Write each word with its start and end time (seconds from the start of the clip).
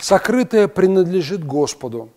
Сокрытое 0.00 0.66
принадлежит 0.66 1.44
Господу, 1.44 2.08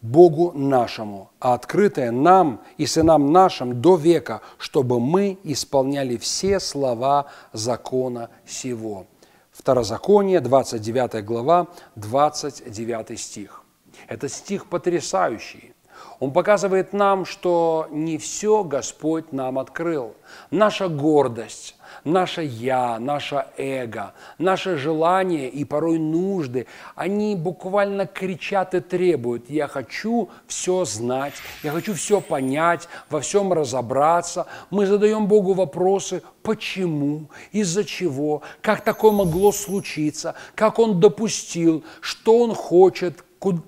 Богу 0.00 0.52
нашему, 0.52 1.30
а 1.38 1.54
открытое 1.54 2.10
нам 2.10 2.62
и 2.78 2.86
сынам 2.86 3.32
нашим 3.32 3.80
до 3.80 3.96
века, 3.96 4.40
чтобы 4.58 5.00
мы 5.00 5.38
исполняли 5.44 6.16
все 6.16 6.60
слова 6.60 7.26
закона 7.52 8.30
сего. 8.46 9.06
Второзаконие, 9.50 10.40
29 10.40 11.24
глава, 11.24 11.68
29 11.96 13.18
стих. 13.18 13.62
Это 14.08 14.28
стих 14.28 14.66
потрясающий. 14.66 15.72
Он 16.18 16.32
показывает 16.32 16.92
нам, 16.92 17.26
что 17.26 17.88
не 17.90 18.16
все 18.16 18.64
Господь 18.64 19.32
нам 19.32 19.58
открыл. 19.58 20.14
Наша 20.50 20.88
гордость, 20.88 21.76
наше 22.04 22.42
«я», 22.42 22.98
наше 22.98 23.46
эго, 23.58 24.14
наше 24.38 24.76
желание 24.76 25.48
и 25.48 25.64
порой 25.64 25.98
нужды, 25.98 26.66
они 26.94 27.36
буквально 27.36 28.06
кричат 28.06 28.74
и 28.74 28.80
требуют 28.80 29.50
«я 29.50 29.68
хочу 29.68 30.30
все 30.46 30.84
знать, 30.84 31.34
я 31.62 31.70
хочу 31.70 31.94
все 31.94 32.20
понять, 32.20 32.88
во 33.10 33.20
всем 33.20 33.52
разобраться». 33.52 34.46
Мы 34.70 34.86
задаем 34.86 35.26
Богу 35.26 35.52
вопросы 35.52 36.22
«почему?», 36.42 37.28
«из-за 37.52 37.84
чего?», 37.84 38.42
«как 38.62 38.82
такое 38.82 39.12
могло 39.12 39.52
случиться?», 39.52 40.34
«как 40.54 40.78
Он 40.78 40.98
допустил?», 40.98 41.84
«что 42.00 42.42
Он 42.42 42.54
хочет?», 42.54 43.22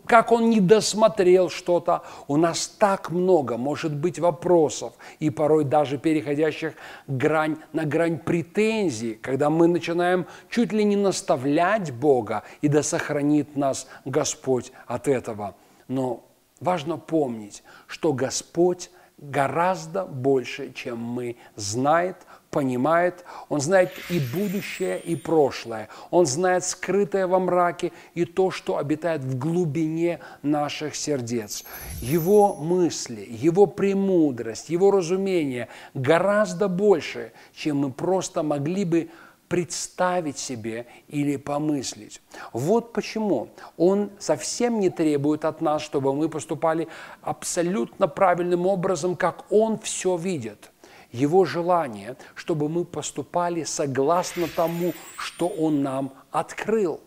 как 0.06 0.32
он 0.32 0.50
не 0.50 0.60
досмотрел 0.60 1.50
что-то. 1.50 2.02
У 2.26 2.36
нас 2.36 2.66
так 2.66 3.10
много 3.10 3.56
может 3.56 3.94
быть 3.94 4.18
вопросов, 4.18 4.94
и 5.18 5.30
порой 5.30 5.64
даже 5.64 5.98
переходящих 5.98 6.74
грань 7.06 7.58
на 7.72 7.84
грань 7.84 8.18
претензий, 8.18 9.14
когда 9.14 9.50
мы 9.50 9.66
начинаем 9.68 10.26
чуть 10.48 10.72
ли 10.72 10.84
не 10.84 10.96
наставлять 10.96 11.92
Бога, 11.92 12.42
и 12.62 12.68
да 12.68 12.82
сохранит 12.82 13.56
нас 13.56 13.86
Господь 14.04 14.72
от 14.86 15.08
этого. 15.08 15.54
Но 15.86 16.24
важно 16.60 16.96
помнить, 16.96 17.62
что 17.86 18.12
Господь 18.12 18.90
гораздо 19.18 20.04
больше, 20.04 20.72
чем 20.72 20.98
мы, 20.98 21.36
знает, 21.56 22.16
понимает, 22.50 23.24
Он 23.48 23.60
знает 23.60 23.90
и 24.08 24.20
будущее, 24.20 24.98
и 25.00 25.16
прошлое. 25.16 25.88
Он 26.10 26.24
знает 26.24 26.64
скрытое 26.64 27.26
во 27.26 27.38
мраке 27.38 27.92
и 28.14 28.24
то, 28.24 28.50
что 28.50 28.78
обитает 28.78 29.22
в 29.22 29.38
глубине 29.38 30.20
наших 30.42 30.94
сердец. 30.94 31.64
Его 32.00 32.54
мысли, 32.54 33.26
Его 33.28 33.66
премудрость, 33.66 34.70
Его 34.70 34.90
разумение 34.90 35.68
гораздо 35.94 36.68
больше, 36.68 37.32
чем 37.54 37.78
мы 37.78 37.92
просто 37.92 38.42
могли 38.42 38.84
бы 38.84 39.10
представить 39.48 40.38
себе 40.38 40.86
или 41.08 41.36
помыслить. 41.36 42.20
Вот 42.52 42.92
почему 42.92 43.48
Он 43.76 44.10
совсем 44.18 44.80
не 44.80 44.90
требует 44.90 45.44
от 45.44 45.60
нас, 45.60 45.82
чтобы 45.82 46.14
мы 46.14 46.28
поступали 46.28 46.88
абсолютно 47.22 48.08
правильным 48.08 48.66
образом, 48.66 49.16
как 49.16 49.50
Он 49.50 49.78
все 49.78 50.16
видит– 50.16 50.70
его 51.12 51.44
желание, 51.44 52.16
чтобы 52.34 52.68
мы 52.68 52.84
поступали 52.84 53.64
согласно 53.64 54.46
тому, 54.46 54.92
что 55.16 55.48
Он 55.48 55.82
нам 55.82 56.12
открыл. 56.30 57.00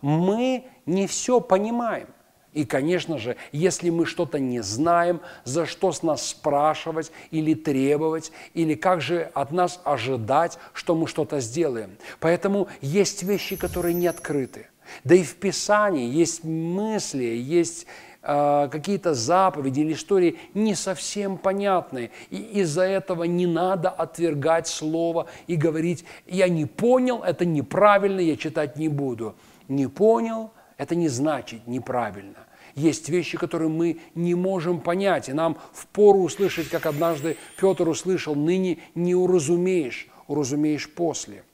Мы 0.00 0.64
не 0.86 1.06
все 1.06 1.40
понимаем. 1.40 2.08
И, 2.56 2.64
конечно 2.64 3.18
же, 3.18 3.36
если 3.52 3.90
мы 3.90 4.06
что-то 4.06 4.38
не 4.38 4.62
знаем, 4.62 5.20
за 5.44 5.66
что 5.66 5.92
с 5.92 6.02
нас 6.02 6.26
спрашивать 6.26 7.12
или 7.30 7.52
требовать, 7.52 8.32
или 8.54 8.74
как 8.74 9.02
же 9.02 9.30
от 9.34 9.52
нас 9.52 9.78
ожидать, 9.84 10.58
что 10.72 10.94
мы 10.94 11.06
что-то 11.06 11.40
сделаем. 11.40 11.98
Поэтому 12.18 12.68
есть 12.80 13.22
вещи, 13.22 13.56
которые 13.56 13.92
не 13.92 14.06
открыты. 14.06 14.68
Да 15.04 15.14
и 15.14 15.22
в 15.22 15.34
Писании 15.34 16.08
есть 16.08 16.44
мысли, 16.44 17.24
есть 17.24 17.86
а, 18.22 18.68
какие-то 18.68 19.12
заповеди 19.12 19.80
или 19.80 19.92
истории 19.92 20.38
не 20.54 20.74
совсем 20.74 21.36
понятные. 21.36 22.10
И 22.30 22.38
из-за 22.60 22.84
этого 22.84 23.24
не 23.24 23.46
надо 23.46 23.90
отвергать 23.90 24.66
слово 24.66 25.26
и 25.46 25.56
говорить, 25.56 26.06
я 26.26 26.48
не 26.48 26.64
понял, 26.64 27.22
это 27.22 27.44
неправильно, 27.44 28.20
я 28.20 28.34
читать 28.38 28.78
не 28.78 28.88
буду. 28.88 29.34
Не 29.68 29.88
понял, 29.88 30.52
это 30.76 30.94
не 30.94 31.08
значит 31.08 31.66
неправильно. 31.66 32.46
Есть 32.74 33.08
вещи, 33.08 33.38
которые 33.38 33.70
мы 33.70 34.00
не 34.14 34.34
можем 34.34 34.80
понять, 34.80 35.28
и 35.28 35.32
нам 35.32 35.56
впору 35.72 36.20
услышать, 36.20 36.68
как 36.68 36.84
однажды 36.84 37.38
Петр 37.58 37.88
услышал, 37.88 38.34
ныне 38.34 38.78
не 38.94 39.14
уразумеешь, 39.14 40.08
уразумеешь 40.26 40.92
после. 40.92 41.44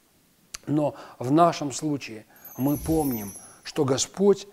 Но 0.66 0.96
в 1.18 1.30
нашем 1.30 1.70
случае 1.70 2.26
мы 2.56 2.76
помним, 2.76 3.32
что 3.62 3.84
Господь 3.84 4.48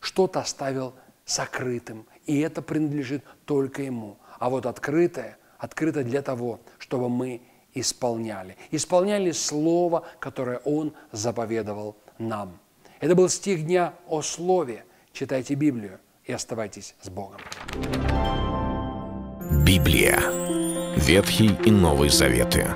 что-то 0.00 0.40
оставил 0.40 0.92
сокрытым, 1.24 2.06
и 2.26 2.40
это 2.40 2.60
принадлежит 2.60 3.24
только 3.46 3.82
Ему. 3.82 4.18
А 4.38 4.50
вот 4.50 4.66
открытое, 4.66 5.38
открыто 5.58 6.04
для 6.04 6.20
того, 6.20 6.60
чтобы 6.78 7.08
мы 7.08 7.40
исполняли. 7.72 8.56
Исполняли 8.70 9.30
Слово, 9.30 10.04
которое 10.18 10.58
Он 10.58 10.92
заповедовал 11.12 11.96
нам. 12.18 12.58
Это 13.00 13.14
был 13.14 13.30
стих 13.30 13.64
дня 13.64 13.94
о 14.06 14.20
Слове. 14.20 14.84
Читайте 15.12 15.54
Библию 15.54 15.98
и 16.26 16.32
оставайтесь 16.32 16.94
с 17.00 17.08
Богом. 17.08 17.40
Библия. 19.64 20.20
Ветхий 20.96 21.50
и 21.64 21.70
Новый 21.70 22.10
Заветы. 22.10 22.66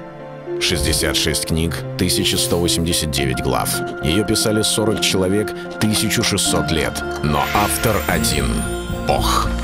66 0.61 1.47
книг, 1.47 1.77
1189 1.97 3.43
глав. 3.43 3.71
Ее 4.03 4.25
писали 4.25 4.63
40 4.63 5.01
человек, 5.03 5.51
1600 5.51 6.71
лет. 6.71 7.03
Но 7.23 7.43
автор 7.55 7.97
один— 8.09 8.47
Бог. 9.07 9.49